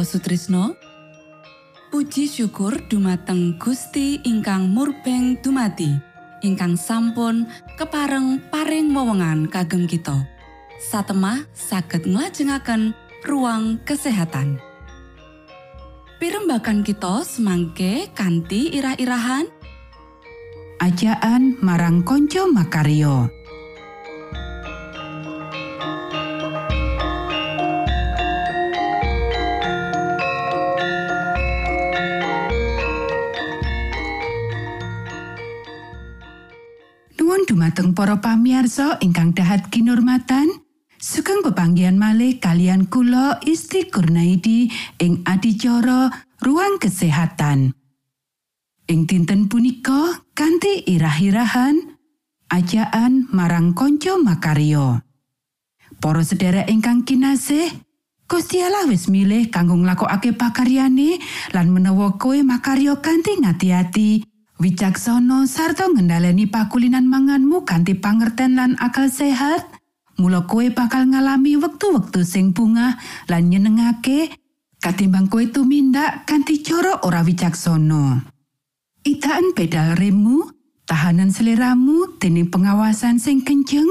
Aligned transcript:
Mitra 0.00 0.16
Sutrisno 0.16 0.64
Puji 1.92 2.24
syukur 2.24 2.72
dumateng 2.88 3.60
Gusti 3.60 4.16
ingkang 4.24 4.72
murbeng 4.72 5.36
dumati 5.44 5.92
ingkang 6.40 6.80
sampun 6.80 7.44
kepareng 7.76 8.40
paring 8.48 8.96
wewenngan 8.96 9.44
kagem 9.52 9.84
kita. 9.84 10.24
Satemah 10.80 11.44
saged 11.52 12.08
nglajengaken 12.08 12.96
ruang 13.28 13.76
kesehatan. 13.84 14.56
Pirembakan 16.16 16.80
kita 16.80 17.20
semangke 17.20 18.08
kanthi 18.16 18.72
irah-irahan. 18.72 19.52
Ajaan 20.80 21.60
marang 21.60 22.00
konco 22.08 22.48
Makario. 22.48 23.28
Dumateng 37.80 37.96
para 37.96 38.20
pamiarsa 38.20 39.00
ingkang 39.00 39.32
dahat 39.32 39.72
kinurmatan, 39.72 40.52
sugeng 41.00 41.40
pepanggihan 41.40 41.96
malih 41.96 42.36
kalian 42.36 42.84
kula 42.84 43.40
Isti 43.40 43.88
Kurnaidi 43.88 44.68
ing 45.00 45.24
adicara 45.24 46.12
ruang 46.44 46.76
kesehatan. 46.76 47.72
Ing 48.84 49.08
dinten 49.08 49.48
punika 49.48 50.20
kanthi 50.36 50.92
irah-irahan 50.92 51.96
ajaan 52.52 53.32
marang 53.32 53.72
konco 53.72 54.20
Makario. 54.20 55.00
Para 56.04 56.20
sedherek 56.20 56.68
ingkang 56.68 57.08
kinasih, 57.08 57.72
Gusti 58.28 58.60
Allah 58.60 58.84
wis 58.92 59.08
milih 59.08 59.48
kanggo 59.48 59.80
nglakokake 59.80 60.36
pakaryane 60.36 61.16
lan 61.56 61.72
menawa 61.72 62.20
kowe 62.20 62.36
makaryo 62.44 63.00
kanthi 63.00 63.40
ngati-ati, 63.40 64.20
wicaksana 64.60 65.48
sarta 65.48 65.88
ngendhaleni 65.88 66.44
pakulinan 66.44 67.08
manganmu 67.08 67.64
kanthi 67.64 67.96
pangerten 67.96 68.60
lan 68.60 68.76
akal 68.76 69.08
sehat, 69.08 69.64
mula 70.20 70.44
kowe 70.44 70.62
bakal 70.68 71.08
ngalami 71.08 71.56
wektu-wektu 71.56 72.20
sing 72.28 72.52
bunga 72.52 73.00
lan 73.32 73.48
nyenengake 73.48 74.36
katimbang 74.84 75.32
kowe 75.32 75.40
tumindak 75.48 76.28
kanthi 76.28 76.60
cara 76.60 77.00
ora 77.08 77.24
wicaksana. 77.24 78.20
Itaan 79.00 79.56
pedal 79.56 79.96
remmu, 79.96 80.44
tahanan 80.84 81.32
seliramu 81.32 82.20
dening 82.20 82.52
pengawasan 82.52 83.16
sing 83.16 83.40
kenceng, 83.40 83.88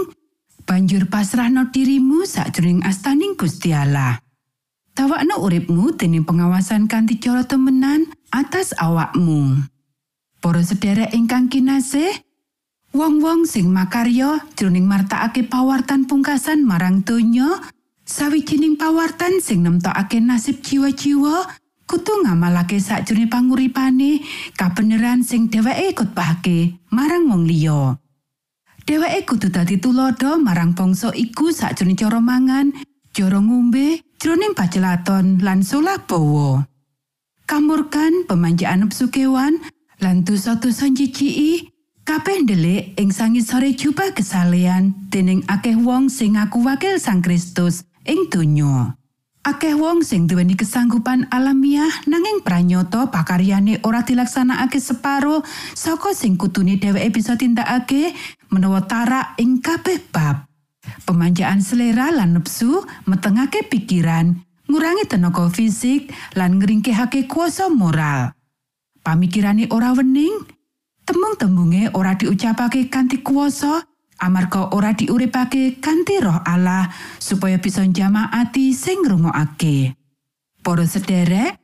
banjur 0.70 1.10
pasrahno 1.10 1.74
dirimu 1.74 2.30
sakjroning 2.30 2.86
astaning 2.86 3.34
Gusti 3.34 3.74
Allah. 3.74 4.22
Tawakno 4.94 5.42
uripmu 5.42 5.98
dening 5.98 6.30
pengawasan 6.30 6.86
kanthi 6.86 7.18
cara 7.18 7.42
temenan 7.42 8.06
atas 8.30 8.78
awakmu. 8.78 9.66
Para 10.40 10.64
sedherek 10.64 11.12
ingkang 11.12 11.52
kinasih, 11.52 12.16
wong-wong 12.96 13.44
sing 13.44 13.68
makarya 13.68 14.40
jroning 14.56 14.88
martakake 14.88 15.44
pawartan 15.44 16.08
pungkasan 16.08 16.64
marang 16.64 17.04
donya, 17.04 17.60
sawijining 18.08 18.80
pawartan 18.80 19.44
sing 19.44 19.68
nemtokake 19.68 20.24
nasib 20.24 20.64
jiwa-jiwa, 20.64 21.44
kudu 21.84 22.24
ngamalake 22.24 22.80
sakjroning 22.80 23.28
panguripane 23.28 24.24
kabeneran 24.56 25.28
sing 25.28 25.52
dheweke 25.52 25.92
khotbahake 25.92 26.80
marang 26.88 27.28
wong 27.28 27.44
liya. 27.44 28.00
Dheweke 28.88 29.28
kudu 29.28 29.52
dadi 29.52 29.76
tulodo 29.76 30.40
marang 30.40 30.72
bangsa 30.72 31.12
iku 31.12 31.52
sakjroning 31.52 32.00
cara 32.00 32.24
mangan, 32.24 32.72
cara 33.12 33.44
ngombe, 33.44 34.08
jroning 34.16 34.56
pacelaton 34.56 35.44
lan 35.44 35.68
solah 35.68 36.00
bawa. 36.00 36.64
Kamurkan 37.44 38.24
pemanjaan 38.24 38.88
nepsu 38.88 39.12
kewan 39.12 39.60
lan 40.00 40.24
dosa-dosa 40.24 40.88
njijiki 40.88 41.68
kabeh 42.08 42.42
ndelik 42.42 42.96
ing 42.96 43.12
sangisore 43.12 43.76
jubah 43.76 44.16
kesalean 44.16 44.96
dening 45.12 45.44
akeh 45.46 45.76
wong 45.76 46.08
sing 46.08 46.40
ngaku 46.40 46.64
wakil 46.64 46.96
Sang 46.98 47.20
Kristus 47.22 47.84
ing 48.08 48.32
donya. 48.32 48.96
Akeh 49.44 49.76
wong 49.76 50.04
sing 50.04 50.28
duweni 50.28 50.56
kesanggupan 50.56 51.28
alamiah 51.32 51.92
nanging 52.08 52.44
pranyata 52.44 53.08
pakaryane 53.08 53.80
ora 53.84 54.04
dilaksanakake 54.04 54.80
separo 54.80 55.44
saka 55.76 56.16
sing 56.16 56.36
kutune 56.36 56.80
dheweke 56.80 57.14
bisa 57.14 57.36
tindakake 57.40 58.16
menawa 58.52 58.84
tarak 58.88 59.36
ing 59.40 59.60
kabeh 59.64 60.00
bab. 60.12 60.48
Pemanjaan 61.06 61.62
selera 61.62 62.10
lan 62.10 62.40
nepsu 62.40 62.82
metengake 63.06 63.68
pikiran, 63.68 64.42
ngurangi 64.66 65.06
tenaga 65.06 65.46
fisik 65.52 66.10
lan 66.34 66.58
ngringkehake 66.58 67.30
kuasa 67.30 67.70
moral. 67.70 68.39
Pamikirane 69.10 69.66
ora 69.74 69.90
wening, 69.98 70.46
tembung-tembunge 71.02 71.98
ora 71.98 72.14
diucapake 72.14 72.94
kanthi 72.94 73.26
kuasa, 73.26 73.82
amarga 74.22 74.70
ora 74.70 74.94
diuripake 74.94 75.82
kanthi 75.82 76.22
roh 76.22 76.38
Allah 76.46 76.86
supaya 77.18 77.58
bisa 77.58 77.82
njamaati 77.82 78.70
sing 78.70 79.02
ngrungokake. 79.02 79.98
Para 80.62 80.86
sederek, 80.86 81.58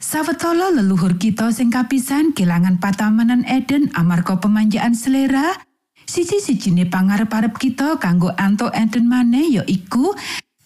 sawetara 0.00 0.72
leluhur 0.80 1.20
kita 1.20 1.52
sing 1.52 1.68
kapisan 1.68 2.32
kelangan 2.32 2.80
patamanan 2.80 3.44
Eden 3.44 3.92
amarga 3.92 4.40
pemanjaan 4.40 4.96
selera, 4.96 5.60
siji-sijine 6.08 6.88
pangarep-arep 6.88 7.52
kita 7.60 8.00
kanggo 8.00 8.32
antuk 8.32 8.72
Eden 8.72 9.12
maneh 9.12 9.60
ya 9.60 9.64
iku 9.68 10.16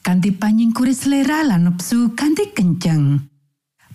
kanthi 0.06 0.30
panyingkuri 0.30 0.94
selera 0.94 1.42
lan 1.42 1.66
nepsu 1.66 2.14
kanthi 2.14 2.54
kenceng. 2.54 3.31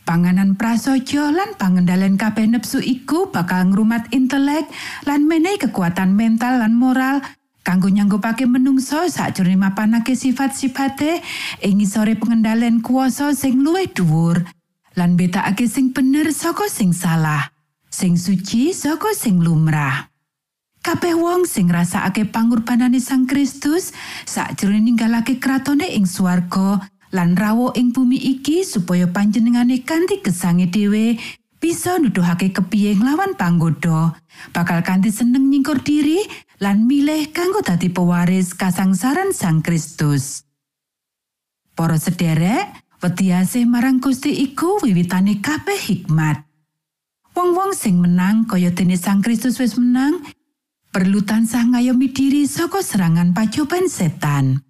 Panganan 0.07 0.55
prasaja 0.55 1.35
lan 1.35 1.59
pangendalian 1.59 2.15
kabeh 2.15 2.47
nepsu 2.47 2.79
iku 2.79 3.27
bakal 3.27 3.67
ngrumat 3.67 4.07
intelek 4.15 4.63
lan 5.03 5.27
menehi 5.27 5.59
kekuatan 5.59 6.15
mental 6.15 6.63
lan 6.63 6.79
moral 6.79 7.19
kanggo 7.67 7.91
nyanggupake 7.91 8.47
menungso 8.47 9.03
sakjroning 9.11 9.59
mapanake 9.59 10.15
sifat-sifate 10.15 11.19
ing 11.59 11.83
ngisore 11.83 12.15
pengendalian 12.15 12.79
kuasa 12.79 13.35
sing 13.35 13.59
luwih 13.59 13.91
dhuwur 13.91 14.47
lan 14.95 15.19
betakake 15.19 15.67
sing 15.67 15.91
bener 15.91 16.31
saka 16.31 16.71
sing 16.71 16.95
salah 16.95 17.51
sing 17.91 18.15
suci 18.15 18.71
saka 18.71 19.11
sing 19.11 19.43
lumrah. 19.43 20.07
Kabeh 20.87 21.19
wong 21.19 21.43
sing 21.43 21.67
ngrasakake 21.67 22.31
pangorbanane 22.31 23.03
Sang 23.03 23.27
Kristus 23.27 23.91
sakjroning 24.23 24.87
ninggalake 24.87 25.35
kratone 25.35 25.83
ing 25.83 26.07
swarga 26.07 26.79
lan 27.15 27.39
rawuh 27.39 27.71
ing 27.77 27.95
bumi 27.95 28.19
iki 28.19 28.67
supaya 28.67 29.07
panjenengane 29.07 29.83
kanthi 29.87 30.19
gesange 30.19 30.67
dhewe 30.67 31.15
bisa 31.57 31.97
nuduhake 31.97 32.53
kepiye 32.53 32.93
nglawan 32.93 33.33
panggoda 33.33 34.13
bakal 34.53 34.83
kanthi 34.85 35.09
seneng 35.09 35.49
nyingkur 35.49 35.81
diri 35.81 36.21
lan 36.61 36.85
milih 36.85 37.33
kanggo 37.33 37.65
dadi 37.65 37.89
pewaris 37.89 38.53
kasangsaran 38.53 39.33
Sang 39.33 39.65
Kristus. 39.65 40.45
Para 41.77 42.01
sederek, 42.01 42.73
wediase 43.01 43.61
marang 43.69 44.01
Gusti 44.01 44.33
iku 44.33 44.81
wiwitane 44.81 45.37
kabeh 45.41 45.77
hikmat. 45.77 46.41
Wong-wong 47.37 47.77
sing 47.77 48.01
menang 48.01 48.49
kaya 48.49 48.73
dene 48.73 48.97
Sang 48.97 49.21
Kristus 49.21 49.61
wis 49.61 49.77
menang, 49.77 50.25
perlu 50.89 51.21
tansah 51.21 51.61
ngayomi 51.69 52.09
diri 52.09 52.49
saka 52.49 52.81
serangan 52.81 53.29
pacoban 53.37 53.85
setan. 53.85 54.66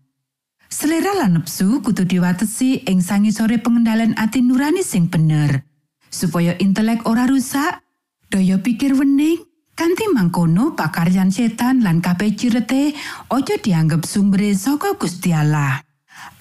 Selera 0.67 1.15
lan 1.15 1.39
nepsu 1.39 1.79
kudu 1.79 2.03
diwatesi 2.03 2.83
ing 2.91 2.99
sangisore 2.99 3.55
pengendalian 3.63 4.11
ati 4.19 4.43
nurani 4.43 4.83
sing 4.83 5.07
bener, 5.07 5.63
supaya 6.11 6.59
intelek 6.59 7.07
ora 7.07 7.23
rusak, 7.23 7.79
daya 8.27 8.59
pikir 8.59 8.91
wening, 8.99 9.39
kanthi 9.79 10.11
mangkono 10.11 10.75
pakaryan 10.75 11.31
setan 11.31 11.87
lan 11.87 12.03
kabeh 12.03 12.35
cirete 12.35 12.91
ojo 13.31 13.55
dianggep 13.55 14.03
sumbere 14.03 14.51
saka 14.59 14.99
Gusti 14.99 15.31
Allah. 15.31 15.79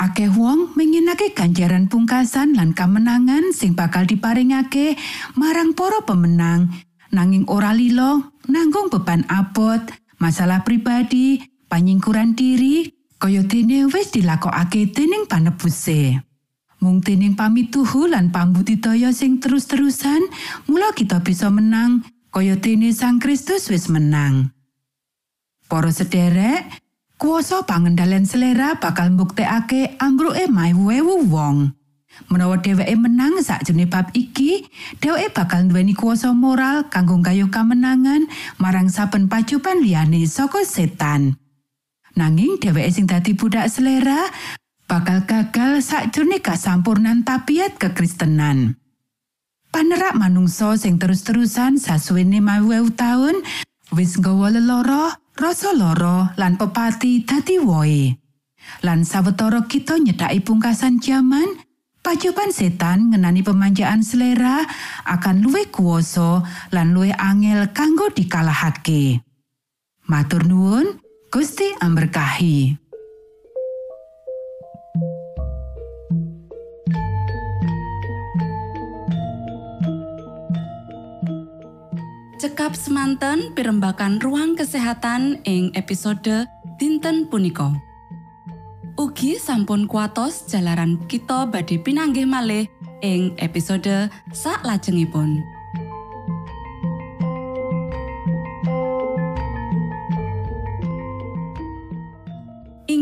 Akeh 0.03 0.27
wong 0.27 0.75
menginake 0.75 1.31
ganjaran 1.31 1.87
pungkasan 1.87 2.59
lan 2.59 2.75
kamenangan 2.75 3.55
sing 3.55 3.79
bakal 3.79 4.11
diparingake 4.11 4.99
marang 5.39 5.71
para 5.71 6.03
pemenang, 6.03 6.75
nanging 7.15 7.47
ora 7.47 7.71
lilo 7.71 8.35
nanggung 8.51 8.91
beban 8.91 9.23
abot, 9.31 9.87
masalah 10.19 10.67
pribadi, 10.67 11.47
panyingkuran 11.71 12.35
diri, 12.35 12.96
kaya 13.17 13.43
dene 13.45 13.89
wis 13.89 14.13
dilakokake 14.13 14.93
dening 14.93 15.25
panebuse. 15.25 16.21
Mung 16.77 17.01
dening 17.01 17.33
pamituhu 17.33 18.05
lan 18.05 18.29
pambudidaya 18.29 19.09
sing 19.09 19.41
terus-terusan, 19.41 20.29
mula 20.69 20.93
kita 20.93 21.25
bisa 21.25 21.49
menang 21.49 22.05
kaya 22.29 22.61
dene 22.61 22.93
Sang 22.93 23.17
Kristus 23.17 23.73
wis 23.73 23.89
menang. 23.89 24.53
Para 25.67 25.89
sederek, 25.89 26.69
kuasa 27.17 27.65
pangendalian 27.65 28.29
selera 28.29 28.77
bakal 28.77 29.17
mbuktekake 29.17 29.97
ambruke 29.97 30.45
maewu 30.53 31.25
wong. 31.33 31.73
Menawa 32.29 32.61
dheweke 32.61 32.97
menang 32.97 33.41
sakjane 33.41 33.89
bab 33.89 34.13
iki, 34.13 34.69
dheweke 35.01 35.33
bakal 35.33 35.65
nduweni 35.65 35.97
kuasa 35.97 36.33
moral 36.37 36.93
kanggo 36.93 37.21
gayuh 37.25 37.49
kamenangan 37.49 38.29
marang 38.61 38.93
saben 38.93 39.33
pacupan 39.33 39.81
liyane 39.81 40.29
saka 40.29 40.61
setan. 40.65 41.41
Nanging 42.17 42.57
dheweke 42.57 42.89
sing 42.89 43.05
dadi 43.05 43.37
budak 43.37 43.69
selera 43.69 44.33
bakal 44.89 45.29
gagal 45.29 45.85
sakjroning 45.85 46.41
kasampurnan 46.41 47.29
tabiat 47.29 47.77
kekristenan. 47.77 48.81
Panerak 49.69 50.17
manungsa 50.17 50.81
sing 50.81 50.97
terus-terusan 50.97 51.77
sasuwene 51.77 52.41
mawu 52.41 52.89
taun 52.97 53.45
wis 53.93 54.17
nggawa 54.17 54.49
lelara, 54.49 55.21
rasa 55.37 55.77
lara 55.77 56.33
lan 56.41 56.57
pepati 56.57 57.29
dadi 57.29 57.61
woe. 57.61 58.17
Lan 58.81 59.05
sawetara 59.05 59.69
kita 59.69 60.01
nyedaki 60.01 60.41
pungkasan 60.41 60.99
jaman, 60.99 61.61
pacoban 62.01 62.49
setan 62.49 63.13
ngenani 63.13 63.45
pemanjaan 63.45 64.01
selera 64.01 64.65
akan 65.05 65.45
luwih 65.45 65.69
kuoso 65.69 66.41
lan 66.73 66.97
luwih 66.97 67.13
angel 67.13 67.77
kanggo 67.77 68.09
dikalahake. 68.09 69.21
Matur 70.09 70.49
nuwun, 70.49 70.97
Gusti 71.27 71.75
amberkahi. 71.83 72.79
Cekap 82.39 82.79
semanten 82.79 83.51
pimbakan 83.59 84.23
ruang 84.23 84.55
kesehatan 84.55 85.43
ing 85.43 85.75
episode 85.75 86.47
dinten 86.79 87.27
punika. 87.27 87.75
Ugi 88.95 89.43
sampun 89.43 89.91
kuatos 89.91 90.47
jalaran 90.47 90.95
kita 91.11 91.51
badhe 91.51 91.83
pinanggih 91.83 92.23
malih 92.23 92.71
ing 93.03 93.35
episode 93.43 94.15
sak 94.31 94.63
lajengipun. 94.63 95.43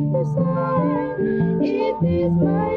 like 0.00 0.12
the 0.12 0.24
sign. 0.34 1.62
It 1.62 2.04
is 2.04 2.32
my 2.32 2.75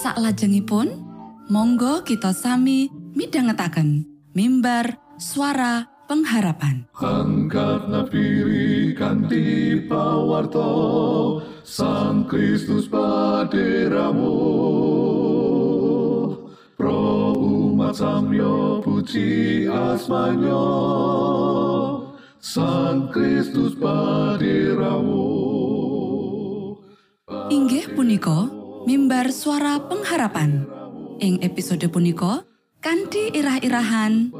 Saklajengipun, 0.00 0.96
monggo 1.52 2.00
kita 2.00 2.32
sami 2.32 2.88
midhangetaken 3.12 4.08
mimbar 4.32 4.96
suara 5.20 5.92
pengharapan. 6.08 6.88
Angkat 6.96 7.84
nafiri 7.84 8.96
kanti 8.96 9.76
pawarto 9.84 11.44
Sang 11.68 12.24
Kristus 12.24 12.88
paderamu. 12.88 14.40
Pro 16.80 17.36
umat 17.36 18.00
samyo 18.00 18.80
puji 18.80 19.68
asmanyo 19.68 20.64
Sang 22.40 23.12
Kristus 23.12 23.76
paderamu. 23.76 25.28
Inggih 27.52 27.92
punika 27.92 28.59
mimbar 28.88 29.32
suara 29.32 29.80
pengharapan. 29.88 30.64
Ing 31.20 31.44
episode 31.44 31.84
punika 31.92 32.48
kanthi 32.80 33.28
irah-irahan 33.36 34.32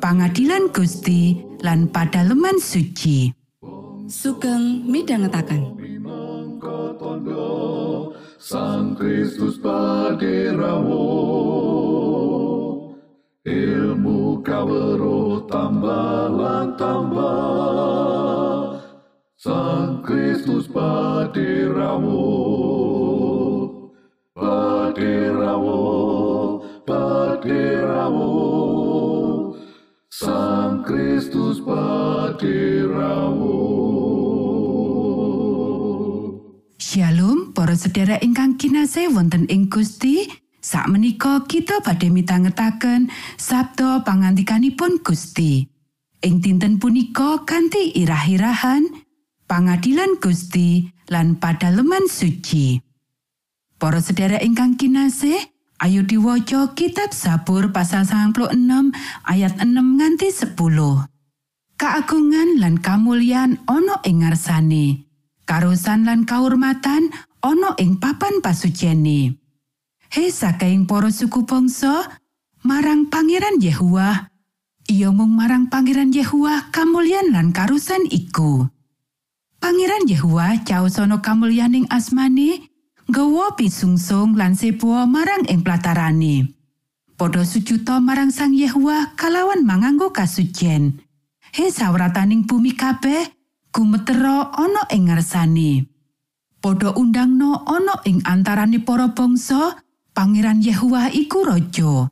Pangadilan 0.00 0.72
Gusti 0.72 1.36
lan 1.60 1.92
padaleman 1.92 2.56
suci. 2.56 3.42
sugeng 4.12 4.84
tondo 7.00 8.12
Sang 8.42 8.98
Kristus 8.98 9.54
paderamu 9.62 11.06
ilmu 13.46 14.42
kawero 14.42 15.46
tambah 15.48 16.28
tambah 16.76 18.82
Sang 19.38 20.02
Kristus 20.02 20.66
paderamu 20.68 22.26
para 37.72 37.88
sedherek 37.88 38.20
ingkang 38.20 38.60
kinasih 38.60 39.08
wonten 39.16 39.48
ing 39.48 39.72
Gusti. 39.72 40.28
Sakmenika 40.60 41.48
kita 41.48 41.80
badhe 41.80 42.12
mitangetaken 42.12 43.08
sabda 43.40 44.04
pangandikanipun 44.04 45.00
Gusti. 45.00 45.64
Ing 46.20 46.44
dinten 46.44 46.76
punika 46.76 47.48
kanthi 47.48 47.96
irah-irahan 47.96 48.92
pangadilan 49.48 50.20
Gusti 50.20 50.84
lan 51.08 51.40
padaleman 51.40 52.12
suci. 52.12 52.76
Para 53.80 54.04
sedherek 54.04 54.44
ingkang 54.44 54.76
kinasih, 54.76 55.40
ayo 55.80 56.04
diwaca 56.04 56.76
kitab 56.76 57.16
Sabur 57.16 57.72
pasal 57.72 58.04
96 58.04 58.52
ayat 59.24 59.56
6 59.56 59.72
nganti 59.72 60.28
10. 60.28 60.60
Kaagungan 61.80 62.60
lan 62.60 62.76
kamulyan 62.84 63.64
ana 63.64 63.96
ing 64.04 64.20
ngarsane. 64.20 65.08
Karusan 65.48 66.04
lan 66.04 66.28
kaurmatan 66.28 67.31
ana 67.42 67.74
ing 67.76 67.98
papan 67.98 68.38
pasucene. 68.38 69.36
He 70.12 70.30
saking 70.30 70.86
para 70.86 71.10
suku 71.10 71.42
bangsa 71.42 72.06
marang 72.62 73.10
Pangeran 73.10 73.58
Yehuwa. 73.58 74.30
Iya 74.86 75.10
mung 75.10 75.34
marang 75.34 75.66
Pangeran 75.66 76.14
Yehuwa 76.14 76.70
kamulyan 76.70 77.34
lan 77.34 77.50
karusan 77.50 78.06
iku. 78.08 78.66
Pangeran 79.58 80.06
Yehuwa 80.06 80.62
caosana 80.66 81.22
kamulyaning 81.22 81.86
asmane, 81.90 82.66
nggawa 83.06 83.54
pisungsung 83.54 84.34
lan 84.34 84.58
sepuh 84.58 85.06
marang 85.06 85.46
ing 85.46 85.62
platarane. 85.62 86.50
Padha 87.14 87.46
sujuta 87.46 88.02
marang 88.02 88.34
Sang 88.34 88.50
Yehuwa 88.50 89.14
kalawan 89.14 89.62
manganggo 89.62 90.10
kasucen. 90.10 90.98
He 91.54 91.70
sawrataning 91.70 92.48
bumi 92.48 92.74
kabeh 92.74 93.30
gumetera 93.70 94.50
ana 94.56 94.88
ing 94.90 95.06
ngarsane. 95.06 95.91
Padha 96.62 96.94
undangno 96.94 97.66
ana 97.66 97.98
ing 98.06 98.22
antarane 98.22 98.78
para 98.78 99.10
bangsa, 99.10 99.82
Pangeran 100.14 100.62
Yehuwa 100.62 101.10
iku 101.10 101.42
raja. 101.42 102.06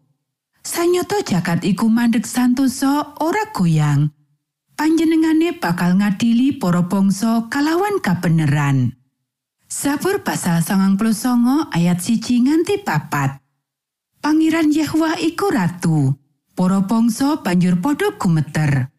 Sanyata 0.67 1.23
jagat 1.23 1.63
iku 1.63 1.87
mandeg 1.87 2.27
santosa 2.27 3.15
ora 3.23 3.47
goyang. 3.55 4.11
Panjenengane 4.75 5.55
bakal 5.55 6.03
ngadili 6.03 6.57
para 6.59 6.83
bangsa 6.83 7.47
kalawan 7.47 8.03
kabeneran. 8.03 8.99
Sabur 9.71 10.27
pasal 10.27 10.67
99 10.67 11.71
ayat 11.71 12.03
siji 12.03 12.43
nganti 12.43 12.83
papat. 12.83 13.39
Pangeran 14.19 14.75
Yehuwa 14.75 15.15
iku 15.23 15.47
ratu. 15.55 16.19
Para 16.59 16.83
bangsa 16.83 17.39
banjur 17.39 17.79
padha 17.79 18.19
gumeter. 18.19 18.91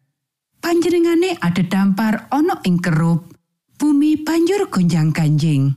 Panjenengane 0.64 1.36
ada 1.44 1.60
dampar 1.60 2.30
ana 2.32 2.56
ing 2.64 2.80
kerup. 2.80 3.31
Bumi 3.82 4.14
banjur 4.14 4.70
gonjang-ganjing. 4.70 5.74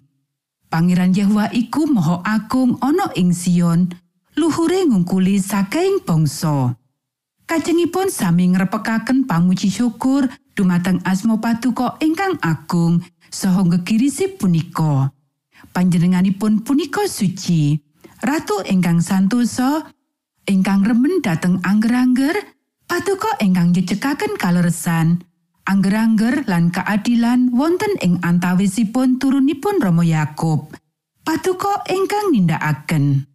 Pangeran 0.69 1.17
Yehuwa 1.17 1.49
iku 1.49 1.89
maha 1.89 2.21
agung 2.21 2.77
ana 2.77 3.09
ing 3.17 3.33
Sion, 3.33 3.89
luhure 4.37 4.85
ngungkuli 4.85 5.41
saking 5.41 6.05
bangsa. 6.05 6.77
Kajengipun 7.49 8.13
sami 8.13 8.53
ngrepekaken 8.53 9.25
pamuji 9.25 9.73
syukur 9.73 10.29
dumateng 10.53 11.01
asma 11.01 11.41
patuko 11.41 11.97
ingkang 11.97 12.37
agung 12.45 13.01
saha 13.33 13.65
gegirisi 13.73 14.37
punika. 14.37 15.09
Panjenenganipun 15.73 16.61
punika 16.61 17.09
suci, 17.09 17.73
ratu 18.21 18.61
ingkang 18.69 19.01
santosa, 19.01 19.81
ingkang 20.45 20.85
remen 20.85 21.25
dhateng 21.25 21.57
angger-angger, 21.65 22.37
patuko 22.85 23.33
ingkang 23.41 23.73
nyecekaken 23.73 24.37
kaleresan, 24.37 25.25
angger-angger 25.65 26.45
lan 26.45 26.69
keadilan 26.69 27.49
wonten 27.51 27.97
ing 27.99 28.21
antawisipun 28.21 29.17
turunipun 29.17 29.81
Rama 29.81 30.05
Yakub. 30.05 30.71
Patuko 31.25 31.81
ingkang 31.89 32.29
nindakaken. 32.31 33.25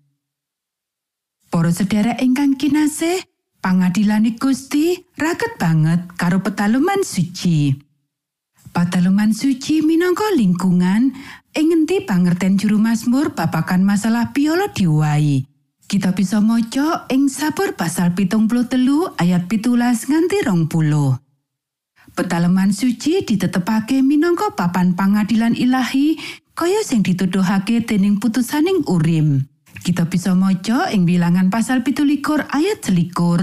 Para 1.50 1.74
sedherek 1.74 2.22
ingkang 2.22 2.54
kinasih, 2.54 3.26
pangadilane 3.58 4.38
Gusti 4.38 5.02
raket 5.18 5.58
banget 5.58 6.06
karo 6.14 6.38
petaleman 6.38 7.02
suci. 7.02 7.74
Pataleman 8.70 9.34
suci 9.34 9.82
minangka 9.82 10.30
lingkungan 10.38 11.10
ing 11.58 11.66
ngendi 11.74 12.06
pangerten 12.06 12.54
juru 12.54 12.78
Mazmur 12.78 13.34
babakan 13.34 13.82
masalah 13.82 14.30
piolo 14.30 14.70
diwai. 14.70 15.42
Kita 15.90 16.14
bisa 16.14 16.38
maca 16.38 17.10
ing 17.10 17.26
sabur 17.26 17.74
pasal 17.74 18.14
pitung 18.14 18.46
telu 18.46 19.10
ayat 19.18 19.50
pitulas 19.50 20.06
nganti 20.06 20.46
rong 20.46 20.70
puluh. 20.70 21.18
Petaleman 22.14 22.74
suci 22.74 23.22
ditetepake 23.22 24.02
minangka 24.02 24.52
papan 24.52 24.92
pangadilan 24.98 25.54
ilahi 25.54 26.18
kaya 26.52 26.82
sing 26.84 27.00
dituduhake 27.06 27.86
dening 27.86 28.18
putusaning 28.18 28.84
urim. 28.90 29.46
Kita 29.80 30.04
bisa 30.10 30.36
maca 30.36 30.92
ing 30.92 31.08
bilangan 31.08 31.48
pasal 31.48 31.80
pitulikur 31.80 32.44
ayat 32.52 32.84
selikur 32.84 33.40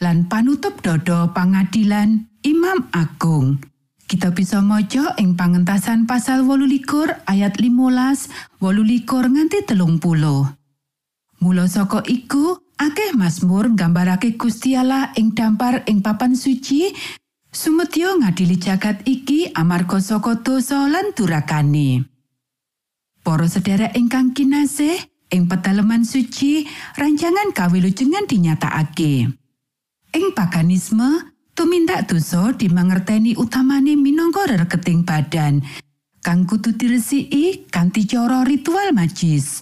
lan 0.00 0.26
panutup 0.26 0.80
dodo 0.80 1.30
pangadilan 1.36 2.26
Imam 2.42 2.88
Agung. 2.90 3.60
Kita 4.10 4.34
bisa 4.34 4.58
maca 4.58 5.14
ing 5.22 5.38
pangentasan 5.38 6.10
pasal 6.10 6.42
wolu 6.42 6.66
likur 6.66 7.06
ayat 7.30 7.62
15 7.62 8.58
wolu 8.58 8.82
nganti 8.82 9.62
telung 9.70 10.02
puluh. 10.02 10.50
Mula 11.40 11.70
saka 11.70 12.04
iku, 12.04 12.58
akeh 12.76 13.16
Mazmur 13.16 13.72
nggambarake 13.72 14.34
Gusti 14.34 14.76
Allah 14.76 15.08
ing 15.16 15.32
dampar 15.32 15.86
ing 15.88 16.04
papan 16.04 16.36
suci, 16.36 16.92
sumedya 17.50 18.14
ngadili 18.18 18.56
jagat 18.56 19.02
iki 19.06 19.50
amarga 19.54 19.98
saka 19.98 20.38
dosa 20.38 20.86
lan 20.86 21.10
durakane. 21.14 22.06
Para 23.20 23.44
sedherek 23.44 23.92
ingkang 23.98 24.32
kinasih, 24.32 24.96
ing 25.34 25.44
pedalaman 25.44 26.02
suci, 26.08 26.64
rancangan 26.96 27.52
kawilujengan 27.52 28.24
dinyatakake. 28.24 29.28
Ing 30.10 30.26
paganisme, 30.34 31.36
tumindak 31.54 32.08
dosa 32.08 32.56
dimangerteni 32.56 33.36
utamane 33.36 33.94
minangka 33.94 34.48
reketing 34.48 35.04
badan, 35.04 35.60
kang 36.24 36.48
kudu 36.48 36.74
diresiki 36.74 37.68
kanthi 37.68 38.08
cara 38.08 38.40
ritual 38.42 38.96
majis. 38.96 39.60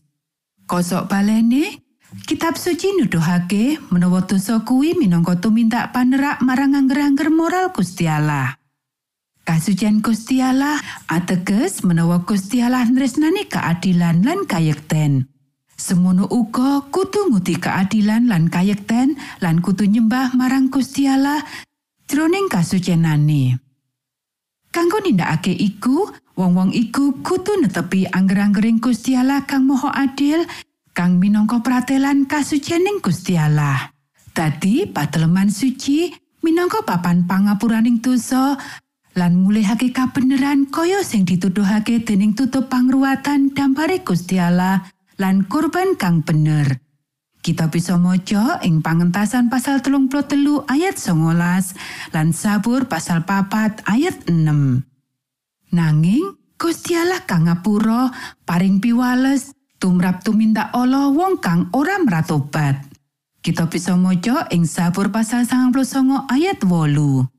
Kosok 0.68 1.10
balene, 1.10 1.87
kitab 2.24 2.56
suci 2.56 2.96
nuduhake 2.96 3.76
menawa 3.92 4.24
dosa 4.24 4.64
kuwi 4.64 4.96
minangka 4.96 5.36
tumindak 5.36 5.92
panerak 5.92 6.40
marang 6.40 6.72
angger-angger 6.72 7.28
moral 7.28 7.68
Gusti 7.72 8.08
Allah. 8.08 8.56
Kasucian 9.44 10.04
Gusti 10.04 10.44
Allah 10.44 10.76
ateges 11.08 11.80
menawa 11.84 12.20
Gusti 12.24 12.60
Allah 12.60 12.84
nresnani 12.88 13.48
keadilan 13.48 14.20
lan 14.24 14.44
kayekten. 14.44 15.24
Semono 15.78 16.28
uga 16.28 16.84
kudu 16.90 17.32
nguti 17.32 17.56
keadilan 17.56 18.28
lan 18.28 18.52
kayekten 18.52 19.16
lan 19.40 19.64
kudu 19.64 19.88
nyembah 19.88 20.36
marang 20.36 20.68
Gusti 20.68 21.08
Allah 21.08 21.40
jroning 22.08 22.48
kasucienane. 22.52 23.56
Kanggo 24.68 25.00
nindakake 25.00 25.56
iku, 25.56 26.12
wong-wong 26.36 26.76
iku 26.76 27.16
kudu 27.24 27.64
netepi 27.64 28.04
angger-anggering 28.04 28.84
Gusti 28.84 29.16
Allah 29.16 29.48
kang 29.48 29.64
Maha 29.64 29.96
Adil 29.96 30.44
kang 30.98 31.22
minangka 31.22 31.62
pratelan 31.62 32.26
kasucianing 32.26 32.98
Gusti 32.98 33.38
Allah. 33.38 33.94
Dadi 34.34 34.82
pateleman 34.82 35.46
suci 35.46 36.10
minangka 36.42 36.82
papan 36.82 37.22
pangapuraning 37.22 38.02
dosa 38.02 38.58
lan 39.14 39.38
mulihake 39.38 39.94
kabeneran 39.94 40.66
kaya 40.66 41.06
sing 41.06 41.22
dituduhake 41.22 42.02
dening 42.02 42.34
tutup 42.34 42.66
pangruatan 42.66 43.54
dampare 43.54 44.02
Gusti 44.02 44.42
Allah 44.42 44.90
lan 45.22 45.46
kurban 45.46 45.94
kang 45.94 46.26
bener. 46.26 46.82
Kita 47.46 47.70
bisa 47.70 47.94
maca 47.94 48.58
ing 48.66 48.82
pangentasan 48.82 49.46
pasal 49.46 49.78
telung 49.78 50.10
telu 50.10 50.66
ayat 50.66 50.98
19 50.98 52.10
lan 52.10 52.28
sabur 52.34 52.90
pasal 52.90 53.22
papat 53.22 53.86
ayat 53.86 54.18
6. 54.26 54.34
Nanging 55.78 56.26
Gusti 56.58 56.98
Allah 56.98 57.22
kang 57.22 57.46
ngapura 57.46 58.10
paring 58.42 58.82
piwales 58.82 59.54
tumrap 59.78 60.26
tumindak 60.26 60.74
Allah 60.74 61.10
wong 61.10 61.38
kang 61.38 61.70
ora 61.72 61.98
meratobat. 62.02 62.84
Kita 63.38 63.70
bisa 63.70 63.94
maca 63.94 64.50
ing 64.50 64.66
sabur 64.66 65.14
pasal 65.14 65.46
99 65.46 66.26
ayat 66.28 66.58
8. 66.60 67.30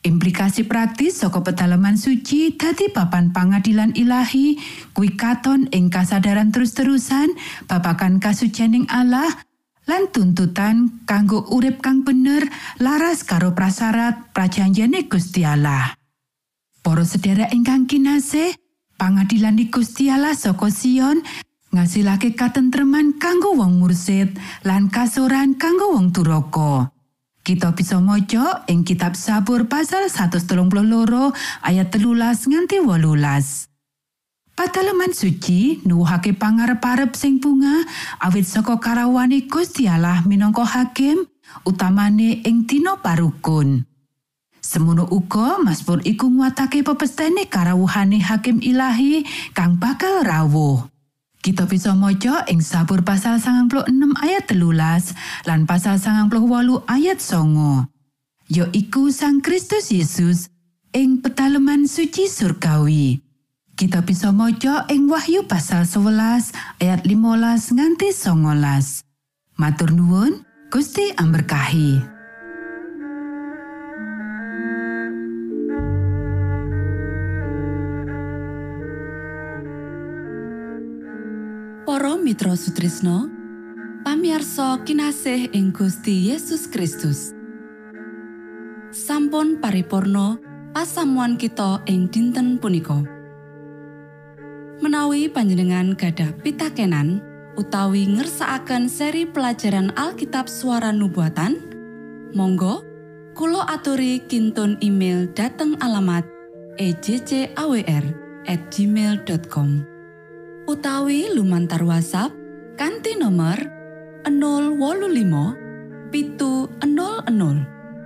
Implikasi 0.00 0.64
praktis 0.64 1.20
saka 1.20 1.44
pedalaman 1.44 2.00
suci 2.00 2.56
dadi 2.56 2.88
papan 2.88 3.36
pangadilan 3.36 3.92
ilahi 3.92 4.56
kuwi 4.96 5.12
katon 5.12 5.68
ing 5.76 5.92
kasadaran 5.92 6.48
terus-terusan 6.48 7.36
babakan 7.68 8.16
kasucianing 8.16 8.88
Allah 8.88 9.28
lan 9.84 10.08
tuntutan 10.08 11.04
kanggo 11.04 11.44
urip 11.52 11.84
kang 11.84 12.00
bener 12.00 12.48
laras 12.80 13.28
karo 13.28 13.52
prasarat 13.52 14.32
prajanjene 14.32 15.04
Gusti 15.04 15.44
Allah. 15.44 15.92
Para 16.80 17.04
sedherek 17.04 17.52
ingkang 17.52 17.84
kinasih, 17.84 18.56
pangadilan 18.96 19.52
di 19.52 19.68
Gusti 19.68 20.08
Allah 20.08 20.32
saka 20.32 20.72
Sion 20.72 21.20
ngasilake 21.70 22.34
katentreman 22.34 23.14
kanggo 23.22 23.54
wong 23.54 23.78
mursid 23.78 24.34
lan 24.66 24.90
kasoran 24.90 25.54
kanggo 25.54 25.94
wong 25.94 26.10
turaka. 26.10 26.90
Kita 27.40 27.72
bisa 27.72 27.96
maca 28.02 28.68
ing 28.68 28.84
kitab 28.84 29.16
Sabur 29.16 29.64
pasal 29.64 30.12
132 30.12 30.44
ayat 31.64 31.88
telulas 31.88 32.44
nganti 32.44 32.84
wolulas. 32.84 33.70
Pataleman 34.52 35.16
suci 35.16 35.80
nuwuhake 35.88 36.36
pangarep-arep 36.36 37.16
sing 37.16 37.40
bunga 37.40 37.80
awit 38.20 38.44
saka 38.44 38.76
karawane 38.76 39.48
Gusti 39.48 39.88
Allah 39.88 40.20
minangka 40.28 40.68
hakim 40.68 41.24
utamane 41.64 42.44
ing 42.44 42.68
dina 42.68 43.00
parukun. 43.00 43.88
Semono 44.60 45.08
uga 45.08 45.56
Mazmur 45.64 46.04
iku 46.04 46.28
nguatake 46.28 46.84
pepestene 46.84 47.48
karawuhane 47.48 48.20
hakim 48.20 48.60
ilahi 48.60 49.24
kang 49.56 49.80
bakal 49.80 50.20
rawuh. 50.20 50.89
Kita 51.40 51.64
bisa 51.64 51.96
maca 51.96 52.44
ing 52.52 52.60
sabur 52.60 53.00
pasal 53.00 53.40
96 53.40 53.88
ayat 54.20 54.44
telulas 54.44 55.16
lan 55.48 55.64
pasal 55.64 55.96
98 55.96 56.84
ayat 56.84 57.16
songo. 57.16 57.88
Ya 58.44 58.68
iku 58.76 59.08
sang 59.08 59.40
Kristus 59.40 59.88
Yesus 59.88 60.52
ing 60.92 61.24
petaleman 61.24 61.88
suci 61.88 62.28
surgawi. 62.28 63.24
Kita 63.72 64.04
bisa 64.04 64.36
maca 64.36 64.84
ing 64.92 65.08
Wahyu 65.08 65.48
pasal 65.48 65.88
11 65.88 66.52
ayat 66.84 67.08
15 67.08 67.72
nganti 67.72 68.12
19. 68.12 69.56
Matur 69.56 69.96
nuwun, 69.96 70.44
Gusti 70.68 71.16
amberkahi. 71.16 72.19
Mitra 82.30 82.54
Sutrisno 82.54 83.26
pamiarsa 84.06 84.86
kinasih 84.86 85.50
ing 85.50 85.74
Gusti 85.74 86.30
Yesus 86.30 86.70
Kristus. 86.70 87.34
Sampun 88.94 89.58
paripurno 89.58 90.38
pasamuan 90.70 91.34
kita 91.34 91.82
ing 91.90 92.06
dinten 92.06 92.62
punika. 92.62 93.02
Menawi 94.78 95.26
panjenengan 95.26 95.98
gadah 95.98 96.30
pitakenan 96.38 97.18
utawi 97.58 98.06
ngersaakan 98.06 98.86
seri 98.86 99.26
pelajaran 99.26 99.90
Alkitab 99.98 100.46
suara 100.46 100.94
nubuatan 100.94 101.58
Monggo 102.30 102.86
Kulo 103.34 103.66
aturi 103.66 104.22
kintun 104.30 104.78
email 104.78 105.26
dateng 105.34 105.74
alamat 105.82 106.22
ejcawr 106.78 108.04
at 108.46 108.60
gmail.com 108.70 109.99
utawi 110.70 111.26
lumantar 111.34 111.82
WhatsApp 111.82 112.30
kanti 112.78 113.18
nomor 113.18 113.58
025 114.22 116.14
pitu 116.14 116.70
00 116.78 117.26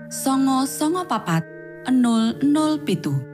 songo 0.09 0.64
songo 0.64 1.05
papat 1.05 1.44
00 1.92 3.34